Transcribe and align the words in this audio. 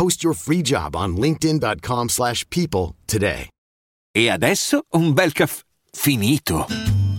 Post 0.00 0.22
your 0.22 0.34
free 0.34 0.62
job 0.62 0.94
on 0.94 1.16
linkedin.com/people 1.16 2.08
slash 2.08 2.44
people 2.48 2.94
today. 3.04 3.48
E 4.16 4.30
adesso 4.30 4.84
un 4.92 5.12
bel 5.12 5.32
caffè 5.32 5.60
finito. 5.92 6.66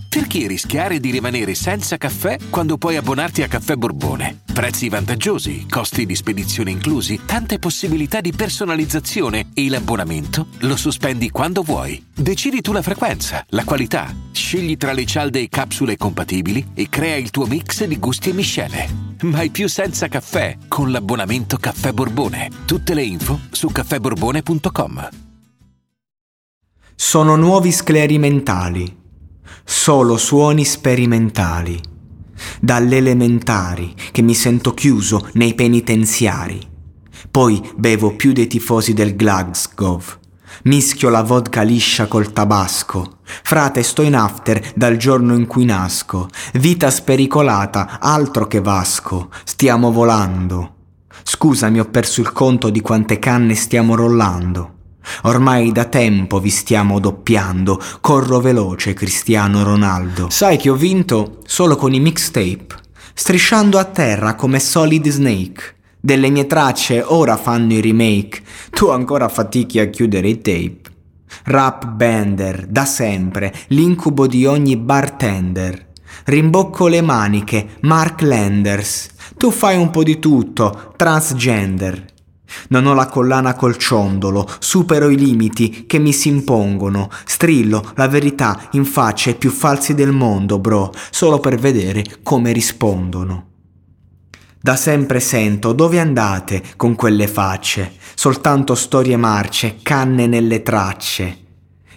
Perché 0.08 0.48
rischiare 0.48 0.98
di 0.98 1.12
rimanere 1.12 1.54
senza 1.54 1.96
caffè 1.96 2.38
quando 2.50 2.78
puoi 2.78 2.96
abbonarti 2.96 3.42
a 3.42 3.46
Caffè 3.46 3.76
Borbone? 3.76 4.42
Prezzi 4.52 4.88
vantaggiosi, 4.88 5.66
costi 5.68 6.04
di 6.06 6.16
spedizione 6.16 6.72
inclusi, 6.72 7.20
tante 7.24 7.60
possibilità 7.60 8.20
di 8.20 8.32
personalizzazione 8.32 9.50
e 9.54 9.68
l'abbonamento 9.68 10.48
lo 10.62 10.76
sospendi 10.76 11.30
quando 11.30 11.62
vuoi. 11.62 12.04
Decidi 12.12 12.62
tu 12.62 12.72
la 12.72 12.82
frequenza, 12.82 13.44
la 13.50 13.64
qualità, 13.64 14.12
scegli 14.32 14.76
tra 14.76 14.92
le 14.92 15.06
cialde 15.06 15.40
e 15.40 15.48
capsule 15.48 15.96
compatibili 15.96 16.72
e 16.74 16.88
crea 16.88 17.16
il 17.16 17.30
tuo 17.30 17.46
mix 17.46 17.84
di 17.84 17.98
gusti 17.98 18.30
e 18.30 18.32
miscele. 18.32 19.11
Mai 19.22 19.50
più 19.50 19.68
senza 19.68 20.08
caffè 20.08 20.56
con 20.66 20.90
l'abbonamento 20.90 21.56
Caffè 21.56 21.92
Borbone. 21.92 22.50
Tutte 22.64 22.92
le 22.92 23.04
info 23.04 23.38
su 23.52 23.68
caffèborbone.com. 23.68 25.08
Sono 26.96 27.36
nuovi 27.36 27.70
scleri 27.70 28.18
mentali, 28.18 28.96
solo 29.62 30.16
suoni 30.16 30.64
sperimentali. 30.64 31.80
Dalle 32.60 32.96
elementari 32.96 33.94
che 34.10 34.22
mi 34.22 34.34
sento 34.34 34.74
chiuso 34.74 35.28
nei 35.34 35.54
penitenziari. 35.54 36.60
Poi 37.30 37.62
bevo 37.76 38.16
più 38.16 38.32
dei 38.32 38.48
tifosi 38.48 38.92
del 38.92 39.14
Glasgow. 39.14 40.02
Mischio 40.64 41.08
la 41.08 41.22
vodka 41.22 41.62
liscia 41.62 42.06
col 42.06 42.32
tabasco. 42.32 43.18
Frate, 43.24 43.82
sto 43.82 44.02
in 44.02 44.14
after 44.14 44.72
dal 44.74 44.96
giorno 44.96 45.34
in 45.34 45.46
cui 45.46 45.64
nasco. 45.64 46.28
Vita 46.54 46.90
spericolata, 46.90 47.98
altro 48.00 48.46
che 48.46 48.60
vasco. 48.60 49.30
Stiamo 49.44 49.90
volando. 49.90 50.74
Scusami, 51.22 51.80
ho 51.80 51.86
perso 51.86 52.20
il 52.20 52.32
conto 52.32 52.70
di 52.70 52.80
quante 52.80 53.18
canne 53.18 53.54
stiamo 53.54 53.94
rollando. 53.94 54.70
Ormai 55.22 55.72
da 55.72 55.84
tempo 55.84 56.38
vi 56.38 56.50
stiamo 56.50 57.00
doppiando, 57.00 57.80
corro 58.00 58.40
veloce 58.40 58.94
Cristiano 58.94 59.62
Ronaldo. 59.62 60.30
Sai 60.30 60.56
che 60.56 60.70
ho 60.70 60.74
vinto 60.74 61.38
solo 61.44 61.76
con 61.76 61.92
i 61.92 62.00
mixtape, 62.00 62.66
strisciando 63.14 63.78
a 63.78 63.84
terra 63.84 64.34
come 64.34 64.60
Solid 64.60 65.08
Snake. 65.08 65.80
Delle 66.04 66.30
mie 66.30 66.48
tracce 66.48 67.00
ora 67.00 67.36
fanno 67.36 67.74
i 67.74 67.80
remake, 67.80 68.42
tu 68.70 68.88
ancora 68.88 69.28
fatichi 69.28 69.78
a 69.78 69.86
chiudere 69.86 70.30
i 70.30 70.40
tape. 70.40 70.80
Rap 71.44 71.86
bender, 71.86 72.66
da 72.66 72.84
sempre, 72.84 73.54
l'incubo 73.68 74.26
di 74.26 74.44
ogni 74.44 74.76
bartender. 74.76 75.90
Rimbocco 76.24 76.88
le 76.88 77.02
maniche, 77.02 77.76
Mark 77.82 78.22
Landers. 78.22 79.10
Tu 79.36 79.52
fai 79.52 79.76
un 79.76 79.90
po' 79.90 80.02
di 80.02 80.18
tutto, 80.18 80.92
transgender. 80.96 82.04
Non 82.70 82.86
ho 82.86 82.94
la 82.94 83.06
collana 83.06 83.54
col 83.54 83.76
ciondolo, 83.76 84.44
supero 84.58 85.08
i 85.08 85.16
limiti 85.16 85.86
che 85.86 86.00
mi 86.00 86.12
si 86.12 86.30
impongono, 86.30 87.10
strillo 87.24 87.92
la 87.94 88.08
verità 88.08 88.70
in 88.72 88.84
faccia 88.84 89.30
ai 89.30 89.36
più 89.36 89.50
falsi 89.50 89.94
del 89.94 90.10
mondo, 90.10 90.58
bro, 90.58 90.92
solo 91.12 91.38
per 91.38 91.58
vedere 91.58 92.04
come 92.24 92.50
rispondono. 92.50 93.50
Da 94.64 94.76
sempre 94.76 95.18
sento 95.18 95.72
dove 95.72 95.98
andate 95.98 96.62
con 96.76 96.94
quelle 96.94 97.26
facce, 97.26 97.94
soltanto 98.14 98.76
storie 98.76 99.16
marce, 99.16 99.78
canne 99.82 100.28
nelle 100.28 100.62
tracce. 100.62 101.38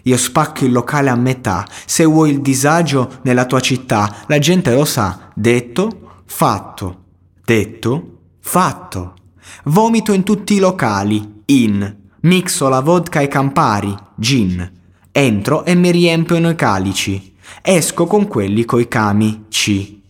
Io 0.02 0.18
spacco 0.18 0.66
il 0.66 0.72
locale 0.72 1.12
a 1.12 1.16
metà, 1.16 1.68
se 1.86 2.06
vuoi 2.06 2.32
il 2.32 2.42
disagio 2.42 3.20
nella 3.22 3.46
tua 3.46 3.60
città, 3.60 4.24
la 4.26 4.40
gente 4.40 4.74
lo 4.74 4.84
sa, 4.84 5.30
detto, 5.36 6.24
fatto, 6.26 7.04
detto, 7.46 8.18
fatto. 8.40 9.14
Vomito 9.66 10.12
in 10.12 10.24
tutti 10.24 10.56
i 10.56 10.60
locali, 10.60 11.44
in. 11.46 11.96
Mixo 12.22 12.68
la 12.68 12.80
vodka 12.80 13.20
ai 13.20 13.28
campari, 13.28 13.96
gin. 14.16 14.72
Entro 15.12 15.66
e 15.66 15.76
mi 15.76 15.92
riempiono 15.92 16.50
i 16.50 16.56
calici. 16.56 17.36
Esco 17.62 18.08
con 18.08 18.28
quelli 18.28 18.66
coi 18.66 18.88
cami, 18.88 19.46
C. 19.50 20.02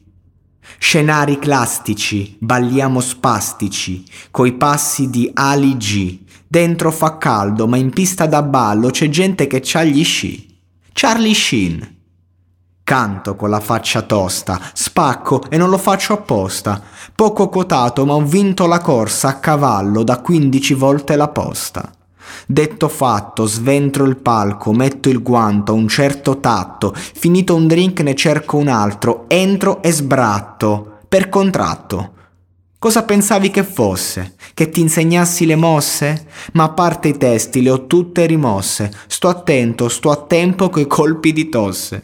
Scenari 0.78 1.40
classici, 1.40 2.38
balliamo 2.40 3.00
spastici, 3.00 4.04
coi 4.32 4.54
passi 4.54 5.10
di 5.10 5.30
Ali 5.34 5.78
G. 5.78 6.20
Dentro 6.48 6.92
fa 6.92 7.18
caldo, 7.18 7.68
ma 7.68 7.78
in 7.78 7.92
pista 7.92 8.26
da 8.28 8.42
ballo 8.44 8.90
c'è 8.90 9.10
gente 9.10 9.48
che 9.48 9.62
c'ha 9.64 9.84
gli 9.84 10.04
sci. 10.04 10.58
Charlie 10.94 11.34
Sheen. 11.34 11.94
Canto 12.84 13.36
con 13.36 13.50
la 13.50 13.60
faccia 13.60 14.04
tosta, 14.04 14.62
spacco 14.74 15.44
e 15.50 15.58
non 15.58 15.70
lo 15.70 15.78
faccio 15.78 16.14
apposta. 16.14 16.82
Poco 17.16 17.50
quotato, 17.50 18.06
ma 18.06 18.14
ho 18.14 18.22
vinto 18.22 18.68
la 18.68 18.80
corsa 18.80 19.30
a 19.30 19.40
cavallo 19.40 20.04
da 20.04 20.20
15 20.20 20.74
volte 20.76 21.16
la 21.16 21.30
posta. 21.30 21.95
Detto 22.48 22.88
fatto, 22.88 23.46
sventro 23.46 24.06
il 24.06 24.18
palco, 24.18 24.72
metto 24.74 25.10
il 25.10 25.22
guanto 25.22 25.74
un 25.74 25.88
certo 25.88 26.40
tatto, 26.40 26.94
finito 26.96 27.56
un 27.56 27.68
drink 27.68 28.02
ne 28.02 28.16
cerco 28.16 28.58
un 28.58 28.68
altro, 28.68 29.26
entro 29.28 29.82
e 29.82 29.92
sbratto, 29.92 31.00
per 31.08 31.30
contratto. 31.30 32.12
Cosa 32.78 33.04
pensavi 33.04 33.50
che 33.50 33.64
fosse? 33.64 34.36
Che 34.54 34.70
ti 34.70 34.82
insegnassi 34.82 35.46
le 35.46 35.56
mosse? 35.56 36.28
Ma 36.54 36.66
a 36.66 36.70
parte 36.70 37.08
i 37.08 37.18
testi 37.18 37.64
le 37.64 37.72
ho 37.72 37.88
tutte 37.88 38.26
rimosse, 38.26 38.92
sto 39.08 39.28
attento, 39.28 39.90
sto 39.90 40.12
a 40.12 40.18
tempo 40.18 40.70
coi 40.70 40.86
colpi 40.86 41.34
di 41.34 41.50
tosse. 41.50 42.04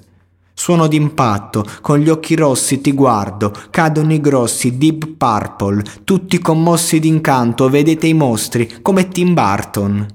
Suono 0.61 0.85
d'impatto, 0.85 1.66
con 1.81 1.97
gli 1.97 2.07
occhi 2.07 2.35
rossi 2.35 2.81
ti 2.81 2.91
guardo, 2.91 3.51
cadono 3.72 4.13
i 4.13 4.22
grossi 4.22 4.77
Deep 4.77 5.16
Purple, 5.17 5.83
tutti 6.03 6.38
commossi 6.38 6.99
d'incanto, 6.99 7.67
vedete 7.67 8.05
i 8.05 8.13
mostri, 8.13 8.79
come 8.83 9.07
Tim 9.07 9.33
Burton. 9.33 10.05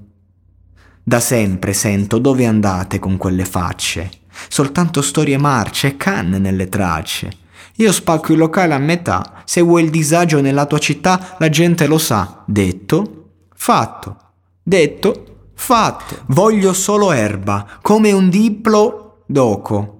Da 1.02 1.18
sempre 1.18 1.72
sento 1.72 2.18
dove 2.18 2.46
andate 2.46 3.00
con 3.00 3.16
quelle 3.16 3.44
facce, 3.44 4.08
soltanto 4.46 5.02
storie 5.02 5.36
marce 5.36 5.88
e 5.88 5.96
canne 5.96 6.38
nelle 6.38 6.68
tracce. 6.68 7.38
Io 7.78 7.90
spacco 7.90 8.30
il 8.30 8.38
locale 8.38 8.72
a 8.72 8.78
metà, 8.78 9.42
se 9.44 9.60
vuoi 9.62 9.82
il 9.82 9.90
disagio 9.90 10.40
nella 10.40 10.66
tua 10.66 10.78
città 10.78 11.34
la 11.40 11.48
gente 11.48 11.88
lo 11.88 11.98
sa. 11.98 12.44
Detto, 12.46 13.30
fatto. 13.52 14.16
Detto, 14.62 15.48
fatto. 15.54 16.18
Voglio 16.26 16.72
solo 16.72 17.10
erba, 17.10 17.66
come 17.82 18.12
un 18.12 18.28
diplo 18.28 19.24
doco. 19.26 19.95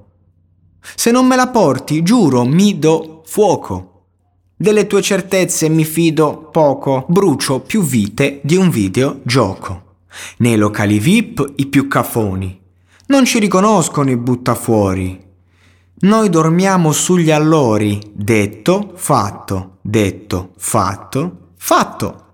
Se 0.95 1.11
non 1.11 1.27
me 1.27 1.37
la 1.37 1.49
porti, 1.49 2.03
giuro, 2.03 2.45
mi 2.45 2.79
do 2.79 3.23
fuoco. 3.27 3.93
Delle 4.57 4.87
tue 4.87 5.03
certezze 5.03 5.69
mi 5.69 5.85
fido 5.85 6.49
poco, 6.51 7.05
brucio 7.09 7.61
più 7.61 7.83
vite 7.83 8.41
di 8.43 8.57
un 8.57 8.71
videogioco. 8.71 9.83
Nei 10.39 10.57
locali 10.57 10.99
VIP 10.99 11.53
i 11.57 11.67
più 11.67 11.89
cafoni. 11.89 12.59
Non 13.09 13.25
ci 13.25 13.39
riconoscono 13.39 14.11
i 14.11 14.17
buttafuori. 14.17 15.25
Noi 15.99 16.29
dormiamo 16.29 16.93
sugli 16.93 17.31
allori. 17.31 18.01
Detto, 18.13 18.93
fatto, 18.95 19.79
detto, 19.83 20.53
fatto, 20.57 21.53
fatto. 21.57 22.26